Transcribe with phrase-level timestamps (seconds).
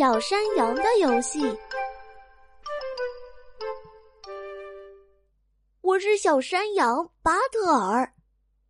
[0.00, 1.54] 小山羊的游戏。
[5.82, 8.10] 我是小山羊巴特尔。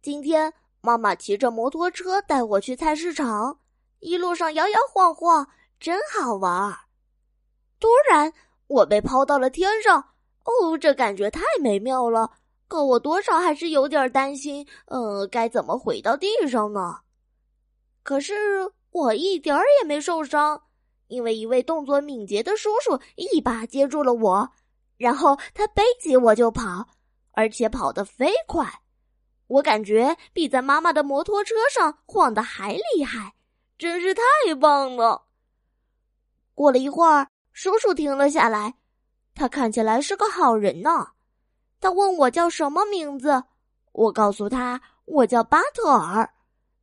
[0.03, 3.61] 今天妈妈骑着摩托车带我去菜市场，
[4.01, 5.47] 一路上摇摇晃晃，
[5.79, 6.77] 真好玩儿。
[7.79, 8.33] 突然，
[8.67, 10.01] 我被抛到了天上，
[10.43, 12.29] 哦，这感觉太美妙了。
[12.67, 17.03] 可我多少还是有点担心，呃，该怎么回到地上呢？
[18.03, 18.35] 可是
[18.91, 20.61] 我一点儿也没受伤，
[21.11, 24.49] 因为一位动作敏捷的叔叔一把接住了我，
[24.97, 26.87] 然后他背起我就跑，
[27.33, 28.65] 而且跑得飞快，
[29.49, 33.35] 我感觉比在妈妈的摩托车上晃的还厉害，
[33.77, 34.23] 真是太
[34.55, 35.27] 棒了。
[36.55, 38.77] 过了一会儿，叔叔停了下来，
[39.35, 41.09] 他看起来是个好人呢。
[41.81, 43.43] 他问我叫什么名字，
[43.93, 46.33] 我告诉他我叫巴特尔。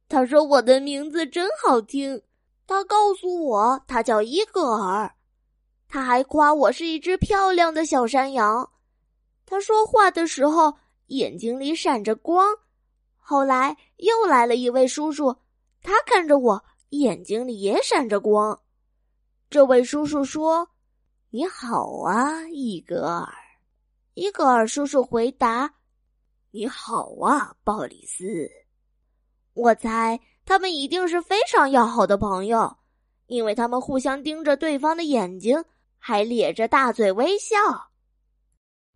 [0.10, 2.22] 他说我的名字真好听。
[2.68, 5.16] 他告诉我他叫伊戈尔。
[5.88, 8.70] 他还夸我是一只漂亮的小山羊。
[9.46, 12.46] 他说话的时候眼睛里闪着光。
[13.16, 15.36] 后来又来了一位叔叔，
[15.82, 18.62] 他看着我眼睛里也闪着光。
[19.50, 20.70] 这位叔叔说
[21.32, 23.34] ：“你好啊，伊戈尔。”
[24.14, 25.74] 伊戈尔叔叔回答
[26.52, 28.26] ：“你好啊，鲍里斯。”
[29.54, 32.78] 我猜他们一定是非常要好的朋友，
[33.26, 35.62] 因为他们互相盯着对方的眼睛，
[36.00, 37.58] 还咧着大嘴微笑。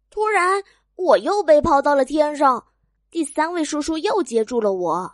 [0.09, 0.63] 突然，
[0.95, 2.65] 我又被抛到了天上，
[3.11, 5.13] 第三位叔叔又接住了我。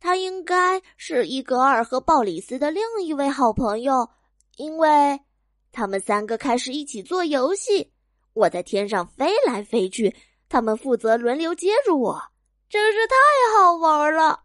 [0.00, 4.10] 他应该是伊格尔和鲍里斯的另一位好朋友，
[4.56, 5.20] 因为
[5.70, 7.92] 他们三个开始一起做游戏。
[8.32, 10.12] 我在天上飞来飞去，
[10.48, 12.20] 他们负责轮流接住我，
[12.68, 13.14] 真是太
[13.56, 14.40] 好玩了。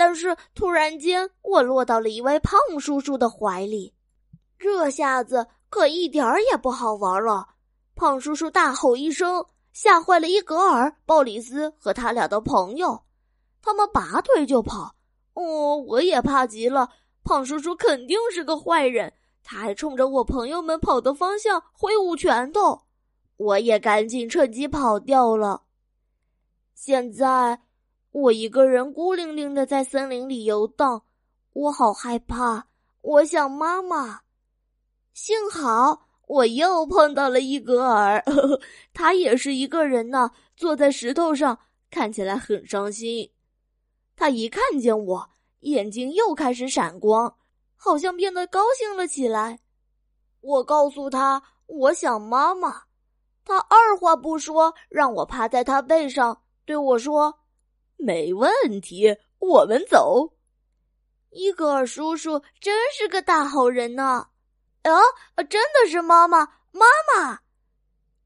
[0.00, 3.92] 但是突然间，我落到了一位胖叔叔的怀里，
[4.58, 7.46] 这下子可一点儿也不好玩了。
[7.94, 9.44] 胖叔叔大吼一声，
[9.74, 13.02] 吓坏了伊格尔、鲍里斯和他俩的朋友，
[13.60, 14.94] 他们拔腿就跑。
[15.34, 16.88] 哦，我也怕极了，
[17.22, 19.12] 胖叔叔肯定是个坏人。
[19.44, 22.80] 他还冲着我朋友们跑的方向挥舞拳头，
[23.36, 25.64] 我也赶紧趁机跑掉了。
[26.74, 27.60] 现在
[28.12, 31.02] 我一个人孤零零的在森林里游荡，
[31.52, 32.64] 我好害怕，
[33.02, 34.20] 我想妈妈。
[35.12, 38.24] 幸好我又碰到了伊格尔，
[38.92, 41.58] 他也是一个人呢，坐在石头上，
[41.90, 43.30] 看起来很伤心。
[44.16, 47.36] 他一看见我，眼睛又开始闪光。
[47.82, 49.58] 好像变得高兴了起来。
[50.42, 52.82] 我告诉他我想妈妈，
[53.42, 57.38] 他二话不说，让我趴在他背上，对我说
[58.00, 58.50] ：“没问
[58.80, 60.32] 题，我们走。”
[61.30, 64.26] 伊格尔叔叔真是个大好人呢。
[64.82, 64.98] 啊，
[65.48, 66.38] 真的是妈妈，
[66.72, 67.40] 妈妈！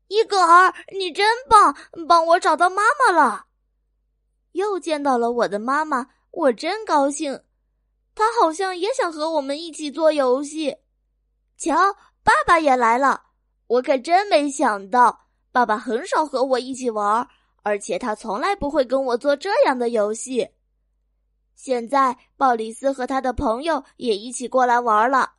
[0.09, 1.77] 伊格尔，你真棒，
[2.09, 3.47] 帮我找到妈妈了。
[4.53, 7.43] 又见到了我的妈妈，我真高兴。
[8.15, 10.77] 他好像也想和我们一起做游戏。
[11.59, 11.75] 瞧，
[12.23, 13.25] 爸爸也来了。
[13.67, 17.29] 我可真没想到，爸爸很少和我一起玩，
[17.65, 20.51] 而且他从来不会跟我做这样的游戏。
[21.57, 25.33] 现在，鲍里斯和他的朋友也一起过来玩了。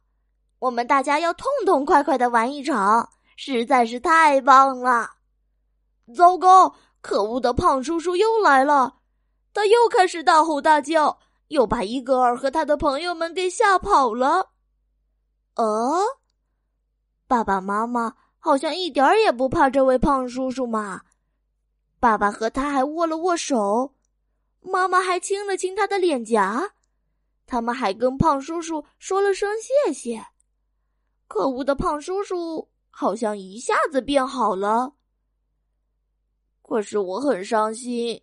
[0.59, 5.12] 我们大家要痛痛快快的玩一场，实在是太棒了。
[6.16, 8.97] 糟糕，可恶的胖叔叔又来了，
[9.53, 11.19] 他又开始大吼大叫。
[11.50, 14.50] 又把伊格尔和他的朋友们给吓跑了。
[15.53, 16.02] 呃，
[17.28, 21.03] 爸爸妈妈好像一点儿也不怕这位胖叔叔嘛。
[22.06, 23.96] 爸爸和他还握了握手，
[24.62, 26.74] 妈妈还亲了亲他的脸颊。
[27.48, 30.24] 他们还跟胖叔叔说了声谢谢。
[31.28, 34.94] 可恶的胖叔叔好像一下子变好了。
[36.62, 38.22] 可是我很伤心，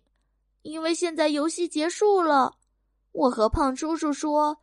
[0.61, 2.55] 因为现在游戏结束了。
[3.11, 4.59] 我和胖叔叔说：“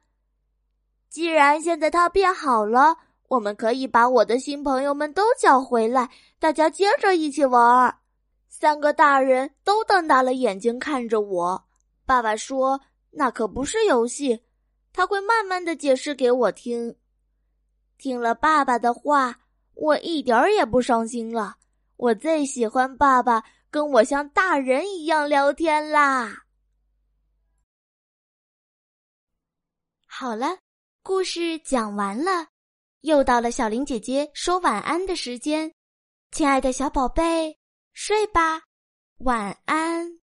[1.11, 2.97] 既然现在他变好了，
[3.29, 7.95] 我们可以把我的新朋友们都叫回来，大家接着一起玩。”
[8.51, 11.69] 三个大人都瞪大了眼睛看着我。
[12.05, 12.79] 爸爸说
[13.11, 14.43] ：“那可不是游戏，
[14.93, 16.95] 他会慢慢的解释给我听。”
[17.97, 19.39] 听了爸爸的话，
[19.75, 21.57] 我一点儿也不伤心了。
[21.97, 26.45] 我最喜欢爸爸跟我像大人一样聊天啦。
[30.07, 30.59] 好了，
[31.03, 32.49] 故事讲完了，
[33.03, 35.73] 又到了小林姐姐说晚安的时间，
[36.33, 37.60] 亲爱的小宝贝，
[38.03, 38.63] 睡吧，
[39.19, 40.20] 晚安。